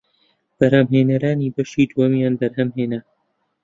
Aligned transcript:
بەرهەمهێنەرانی 0.59 1.53
بەشی 1.55 1.89
دووەمیان 1.91 2.33
بەرهەمهێنا 2.39 2.99